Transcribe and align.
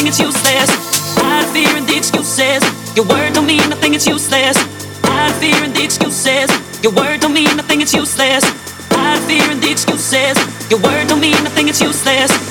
nothing, 0.00 0.08
it's 0.08 0.20
useless. 0.20 0.70
Hide 1.16 1.48
fear 1.52 1.68
and 1.76 1.86
the 1.86 1.96
excuses. 1.96 2.62
Your 2.96 3.06
word 3.06 3.34
don't 3.34 3.46
mean 3.46 3.68
nothing, 3.68 3.94
it's 3.94 4.06
useless. 4.06 4.56
Hide 5.04 5.34
fear 5.40 5.62
and 5.62 5.74
the 5.74 5.84
excuses. 5.84 6.48
Your 6.82 6.92
word 6.92 7.20
don't 7.20 7.34
mean 7.34 7.56
nothing, 7.56 7.80
it's 7.80 7.92
useless. 7.92 8.44
Hide 8.90 9.20
fear 9.28 9.50
and 9.50 9.62
the 9.62 9.70
excuses. 9.70 10.36
Your 10.70 10.80
word 10.80 11.08
don't 11.08 11.20
mean 11.20 11.42
nothing, 11.44 11.68
it's 11.68 11.80
useless. 11.80 12.49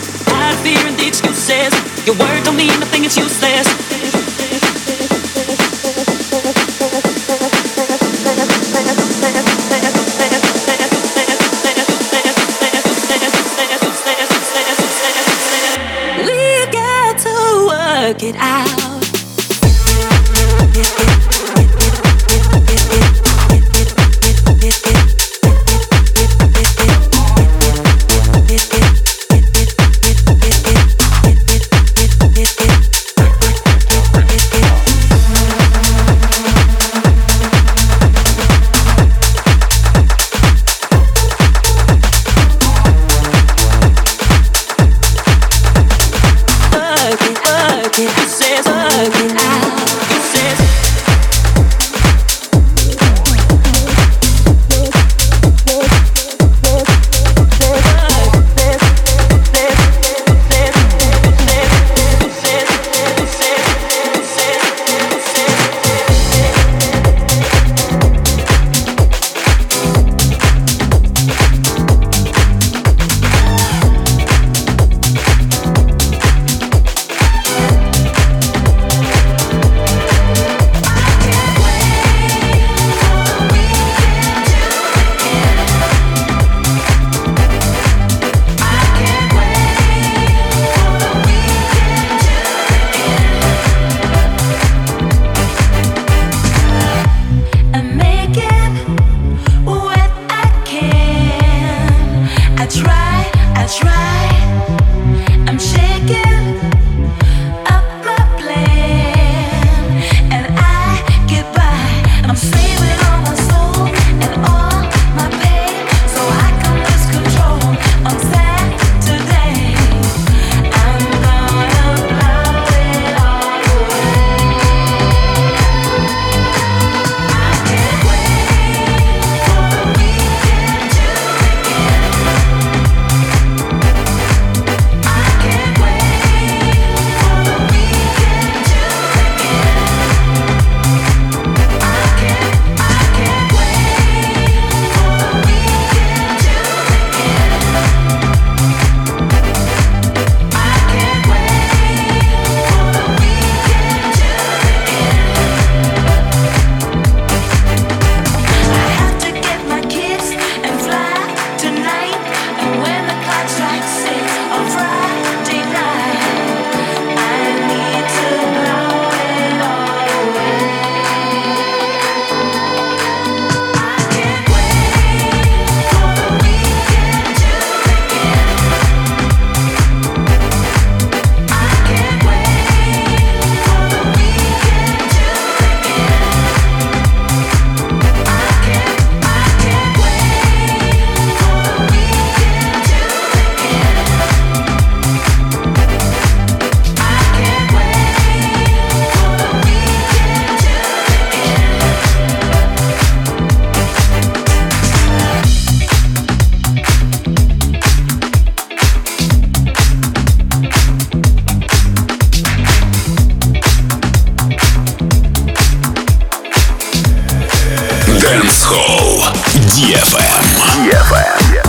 Дэнс-холл. 218.39 219.25
DFM. 219.67 220.43
DFM. 220.71 221.68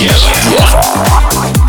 Dance 0.00 1.59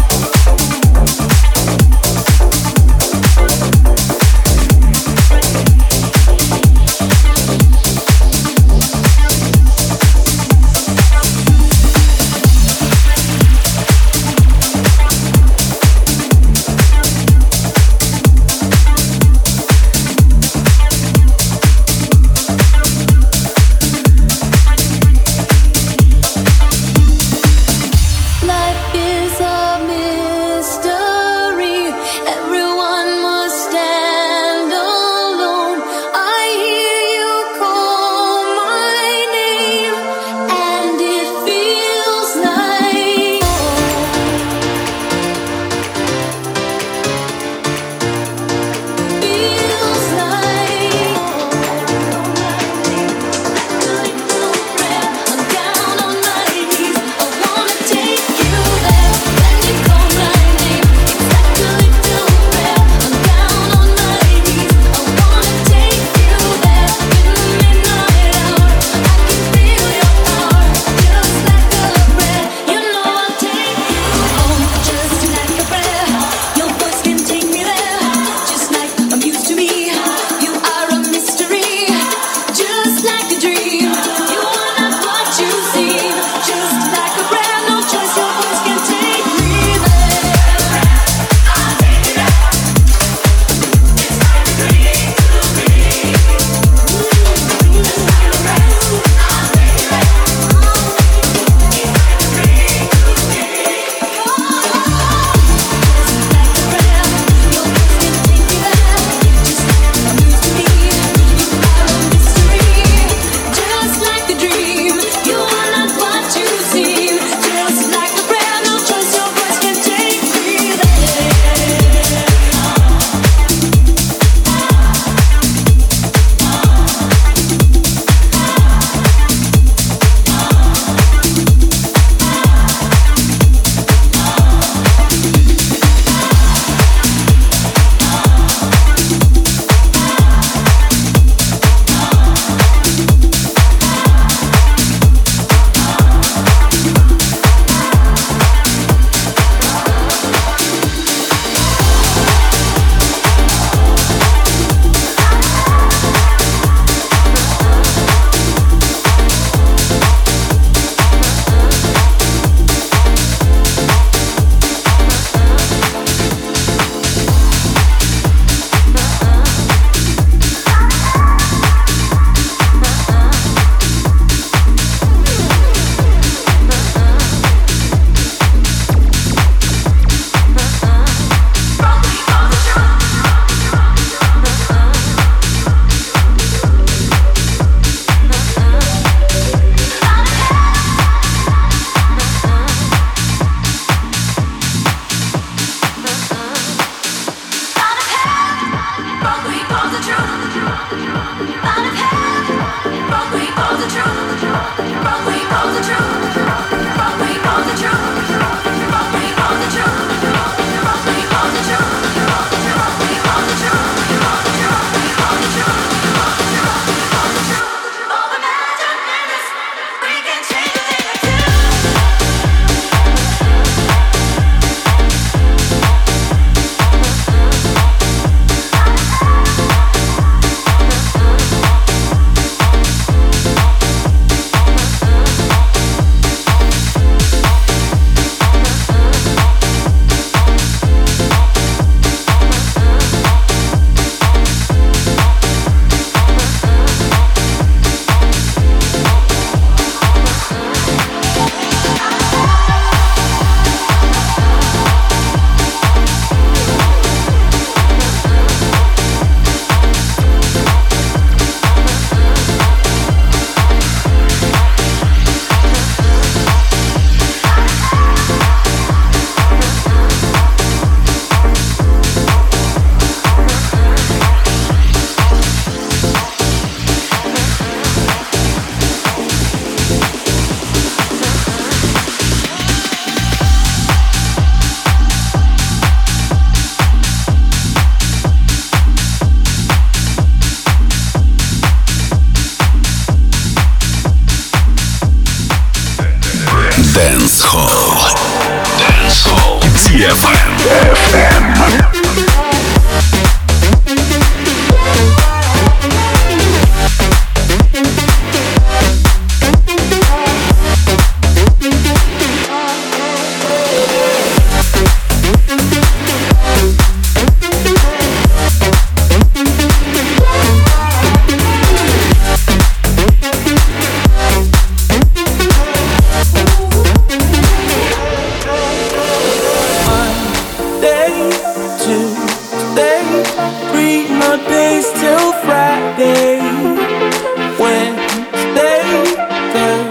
Wednesday, 337.62 339.06
Thursday. 339.54 339.91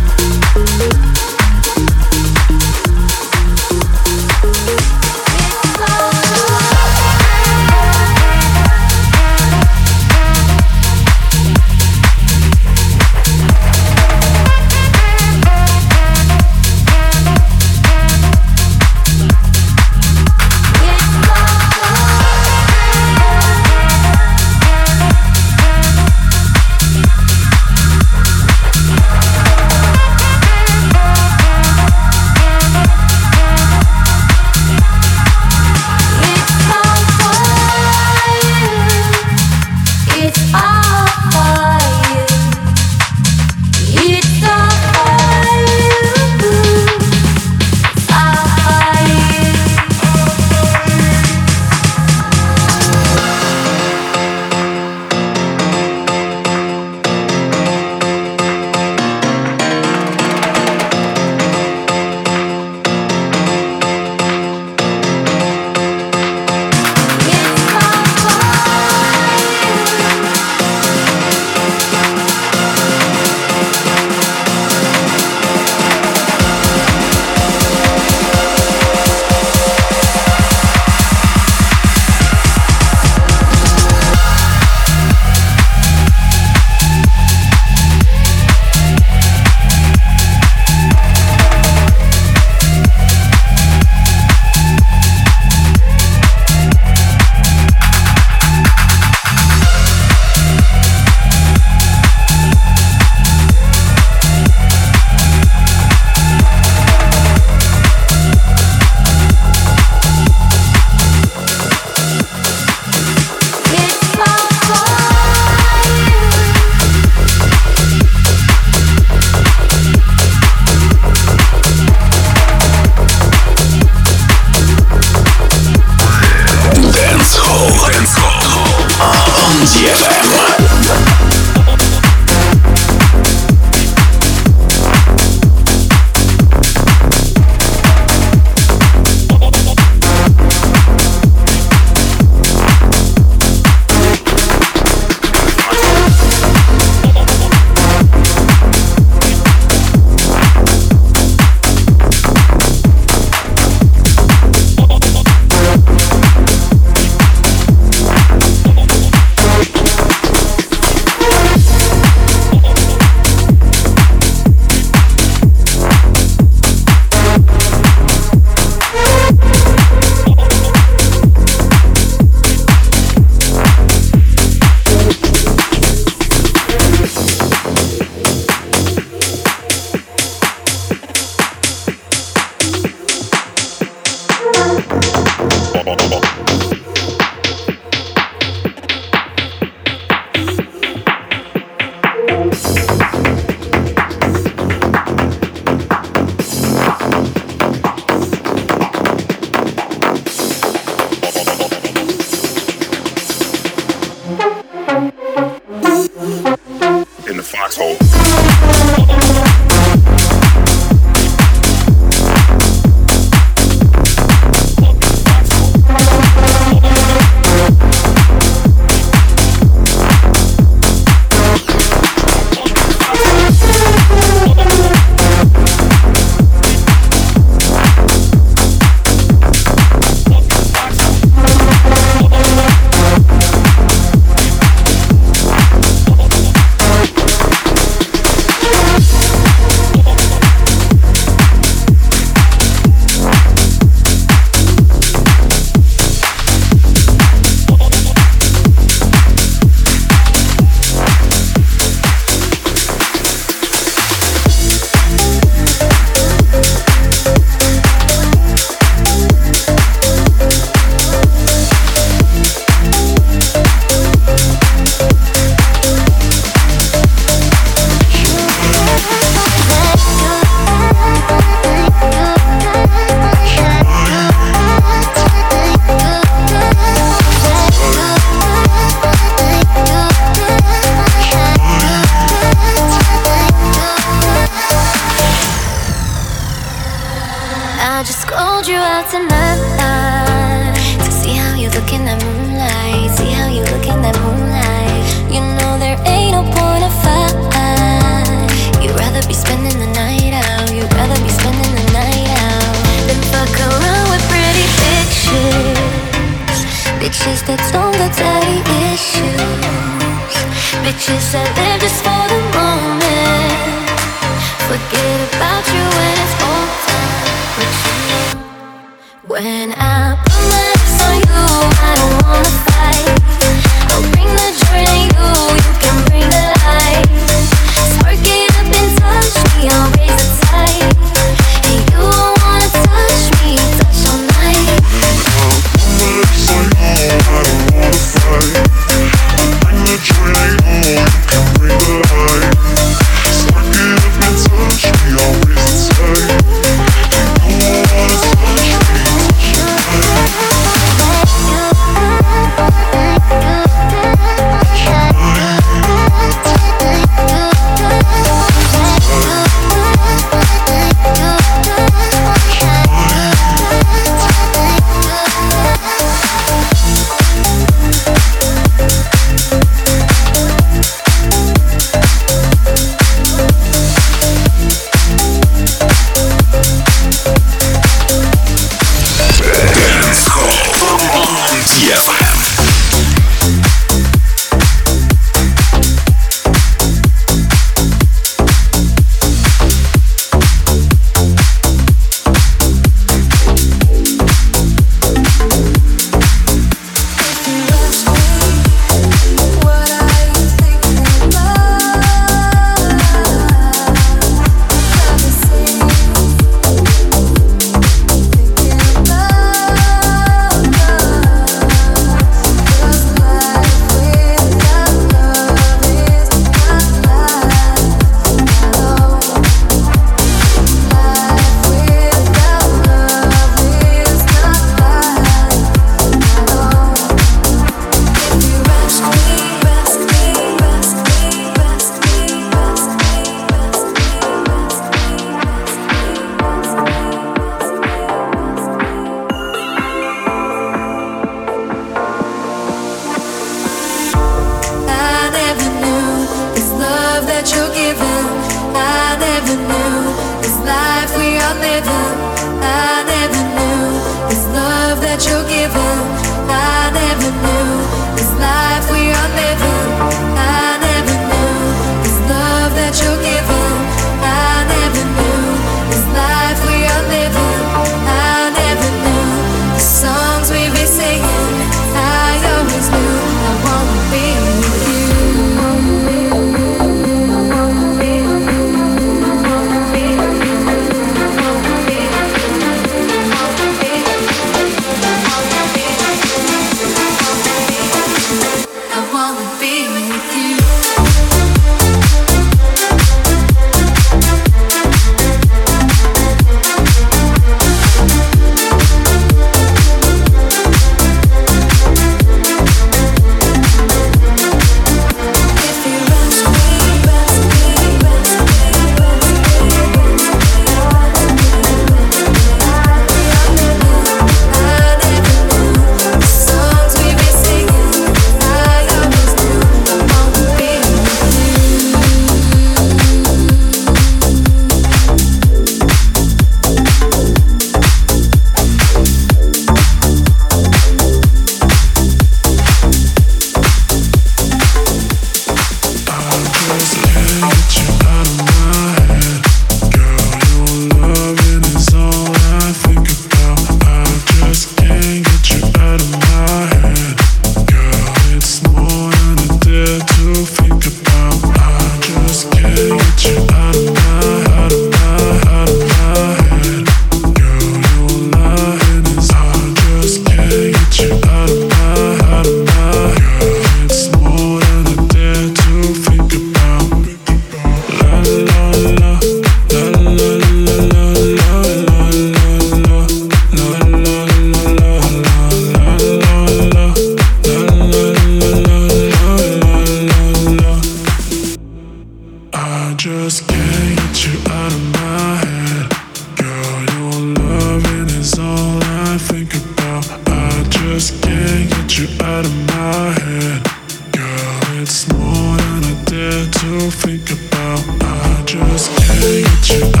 just 583.03 583.47
can't 583.47 583.97
get 583.97 584.27
you 584.27 584.39
out 584.51 584.71
of 584.71 584.93
my 584.93 585.35
head. 585.43 585.89
Girl, 586.37 586.83
your 586.93 587.33
loving 587.33 588.15
is 588.15 588.37
all 588.37 588.77
I 588.83 589.17
think 589.17 589.55
about. 589.55 590.05
I 590.27 590.63
just 590.69 591.19
can't 591.23 591.67
get 591.67 591.97
you 591.97 592.07
out 592.23 592.45
of 592.45 592.55
my 592.67 593.09
head. 593.23 593.63
Girl, 594.11 594.81
it's 594.83 595.11
more 595.13 595.57
than 595.57 595.83
I 595.83 596.03
dare 596.05 596.45
to 596.45 596.91
think 596.91 597.31
about. 597.31 597.81
I 598.03 598.43
just 598.45 598.95
can't 598.95 599.45
get 599.45 599.69
you 599.79 599.91
out. 599.95 600.00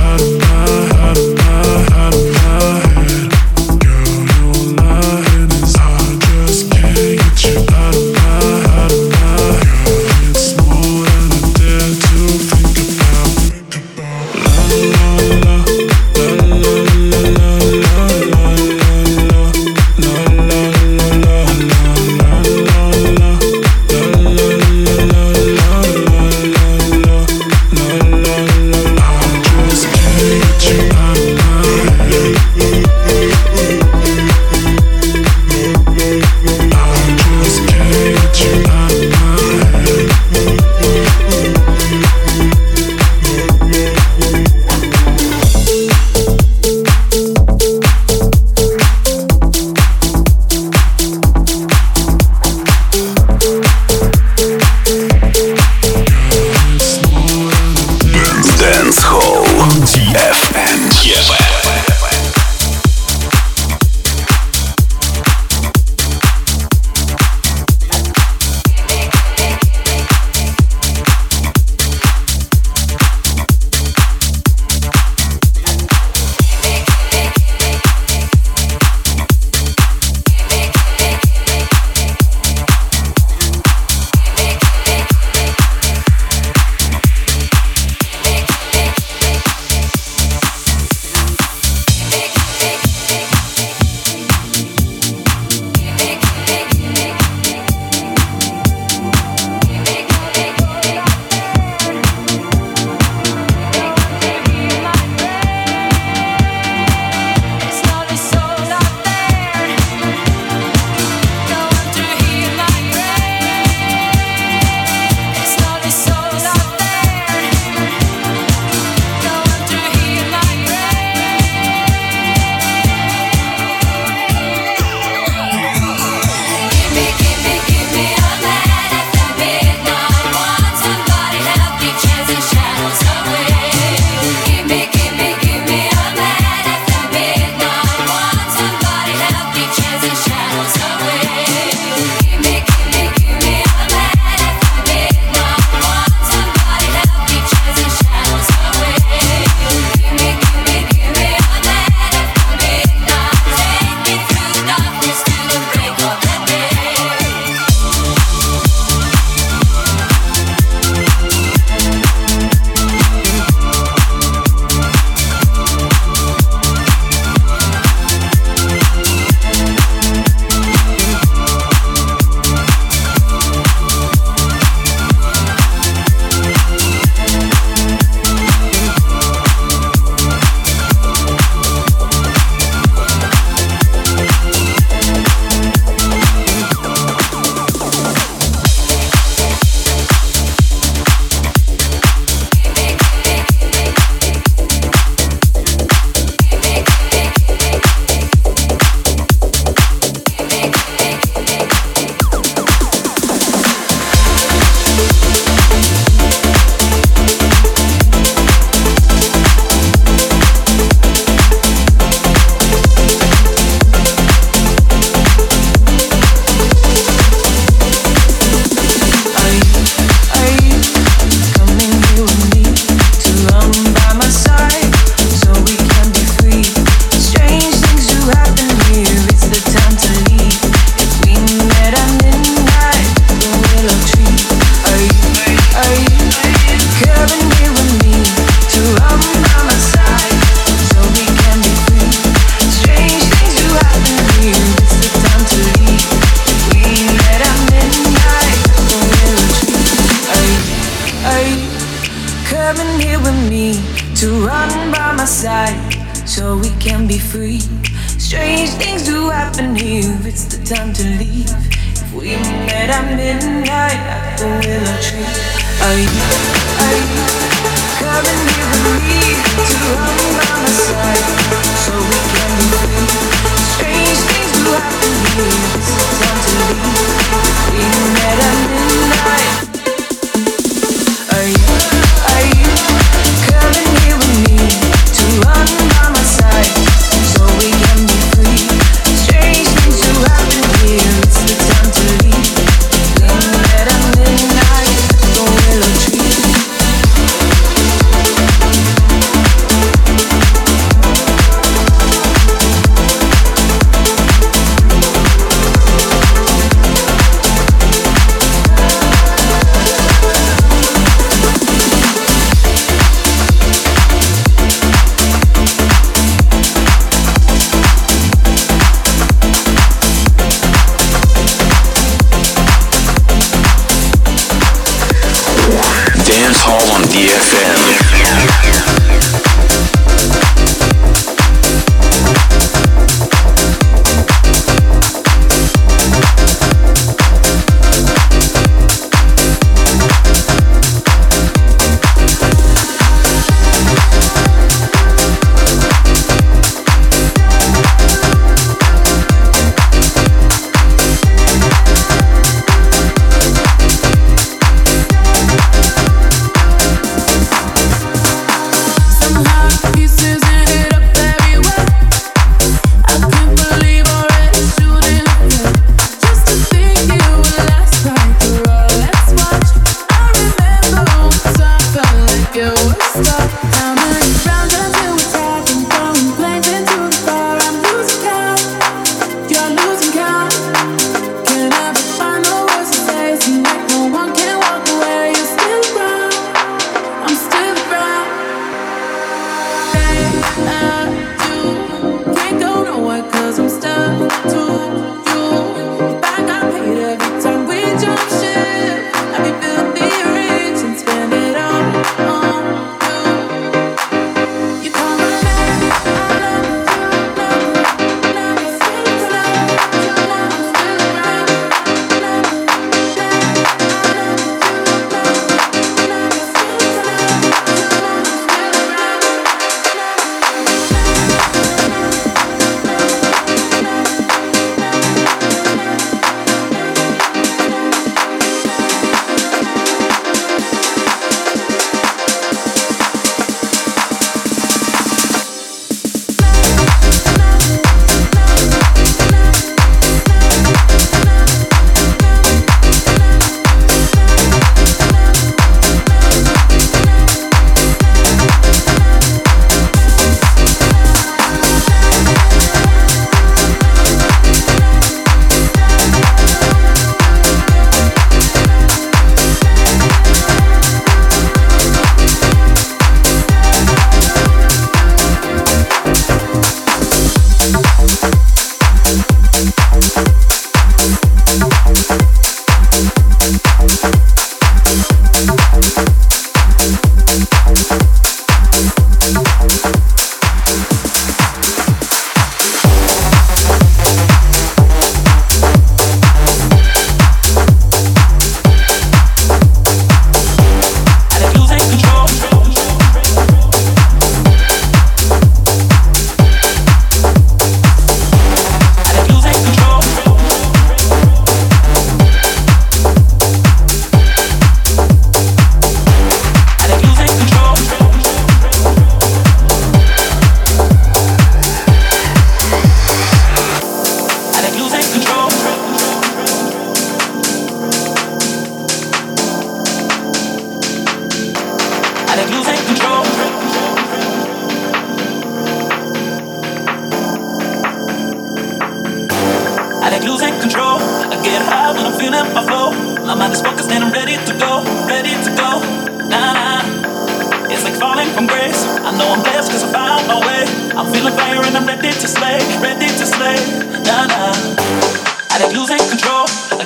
All 326.71 326.89
on 326.91 327.01
DFM. 327.03 328.10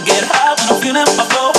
get 0.06 0.24
high 0.24 0.54
when 0.54 0.70
I'm 0.70 0.82
feeling 0.82 1.18
my 1.18 1.26
flow. 1.26 1.55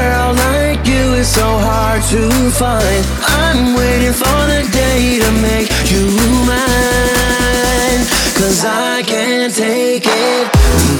girl 0.00 0.32
like 0.34 0.80
you 0.86 1.04
is 1.20 1.28
so 1.28 1.48
hard 1.68 2.02
to 2.12 2.22
find. 2.60 3.02
I'm 3.42 3.74
waiting 3.80 4.16
for 4.22 4.40
the 4.52 4.62
day 4.82 5.02
to 5.24 5.30
make 5.48 5.70
you 5.92 6.04
mine. 6.48 8.02
Cause 8.38 8.60
I 8.64 9.02
can't 9.12 9.52
take 9.54 10.06
it. 10.06 10.44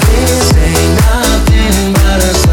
This 0.06 0.46
ain't 0.68 0.94
nothing 1.08 1.92
but 1.98 2.18
a 2.30 2.49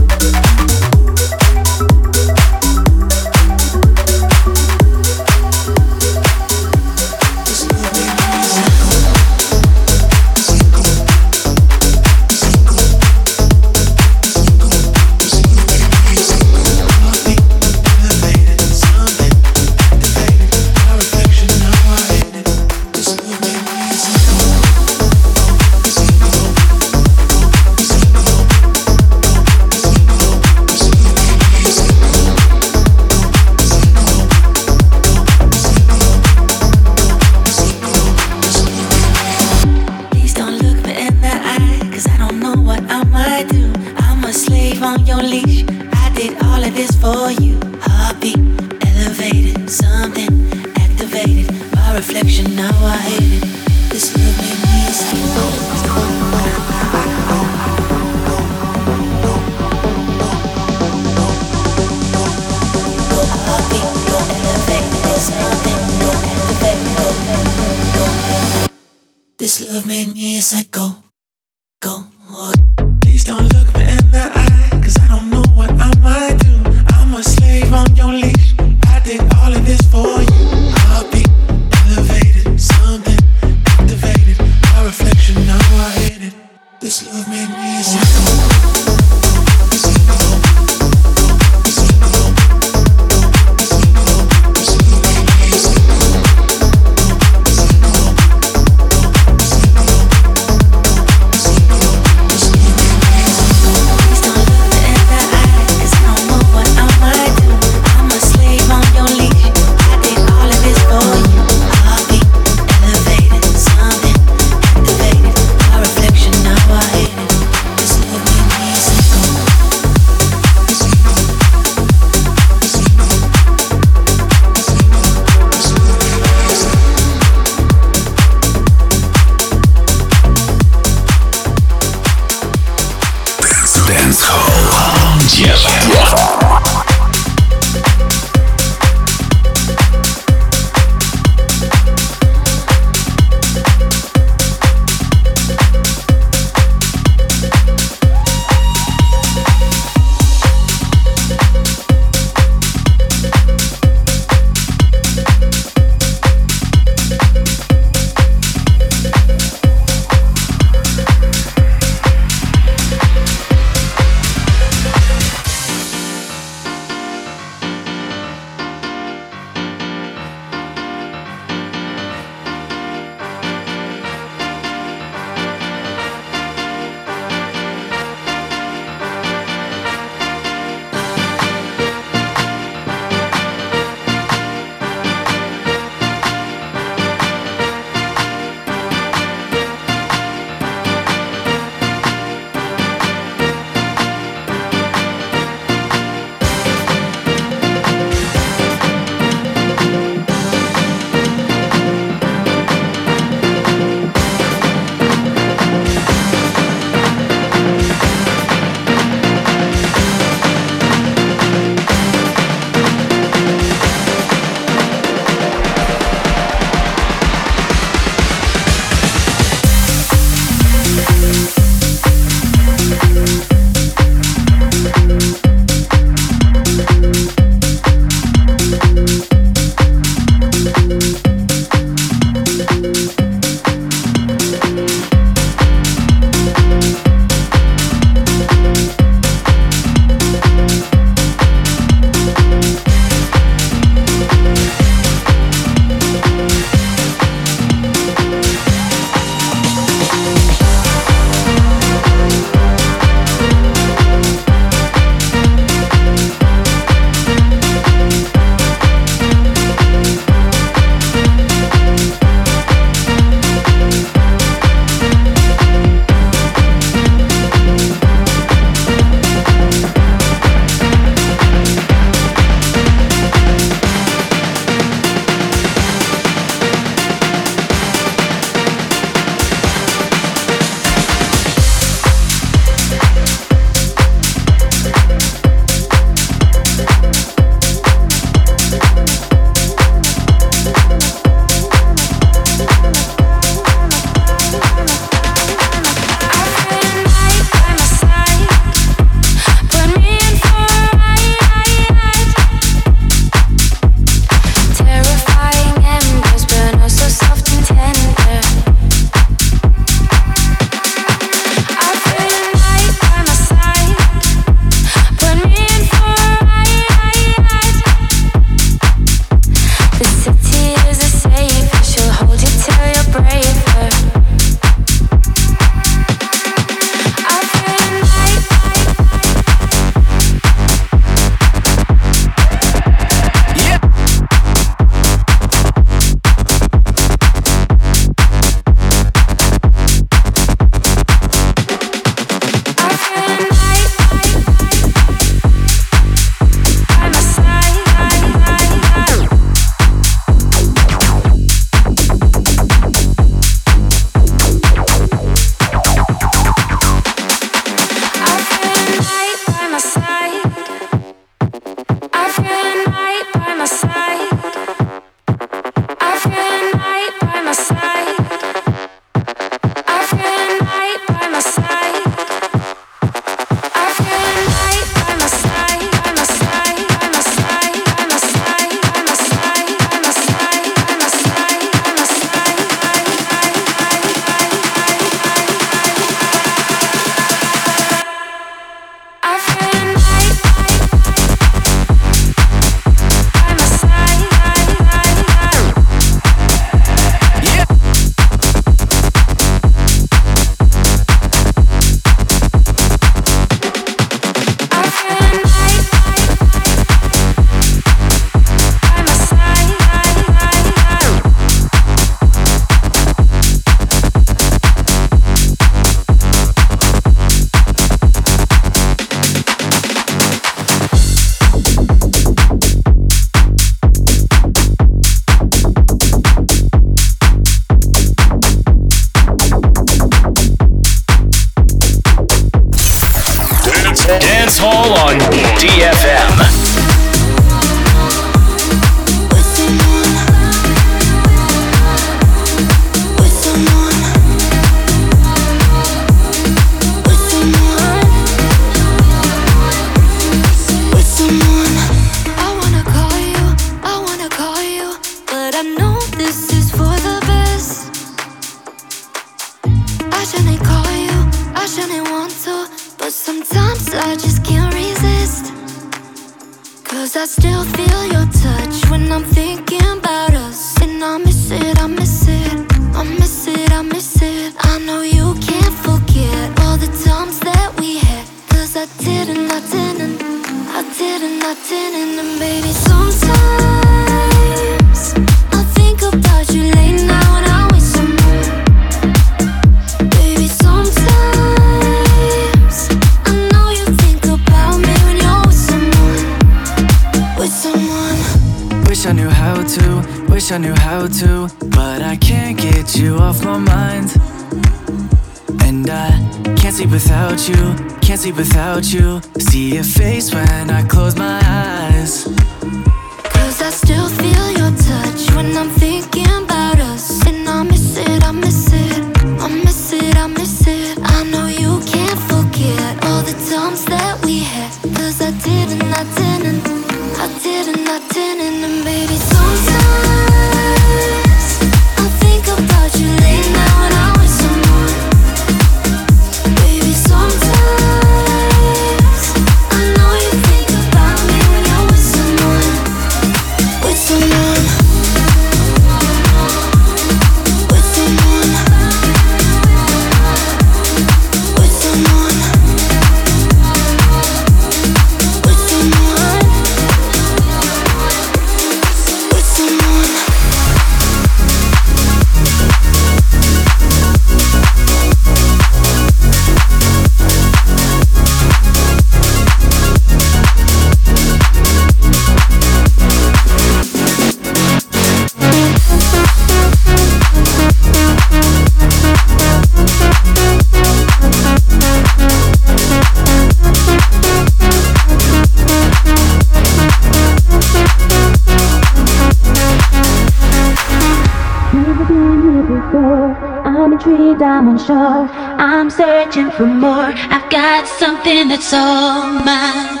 for 596.56 596.66
more. 596.66 597.12
I've 597.12 597.50
got 597.50 597.86
something 597.86 598.48
that's 598.48 598.72
all 598.72 599.28
mine. 599.44 600.00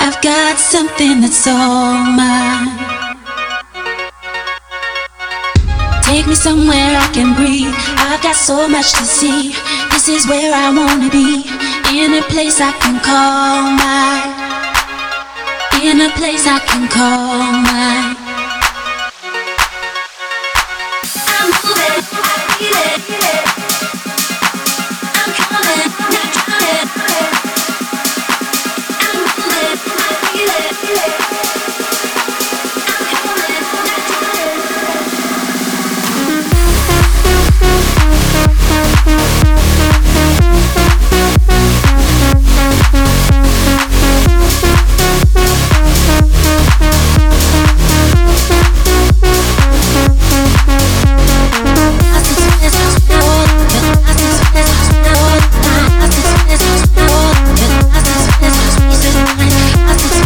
I've 0.00 0.20
got 0.20 0.58
something 0.58 1.20
that's 1.20 1.46
all 1.46 1.94
mine. 2.18 2.74
Take 6.02 6.26
me 6.26 6.34
somewhere 6.34 6.98
I 6.98 7.08
can 7.14 7.36
breathe. 7.36 7.74
I've 7.98 8.22
got 8.22 8.34
so 8.34 8.68
much 8.68 8.92
to 8.94 9.04
see. 9.04 9.54
This 9.92 10.08
is 10.08 10.26
where 10.26 10.52
I 10.52 10.74
wanna 10.74 11.10
be. 11.10 11.46
In 11.94 12.14
a 12.14 12.22
place 12.22 12.60
I 12.60 12.72
can 12.82 12.98
call 12.98 13.62
mine. 13.78 14.34
In 15.86 16.00
a 16.00 16.10
place 16.18 16.46
I 16.46 16.58
can 16.66 16.88
call 16.88 17.52
mine. 17.62 18.17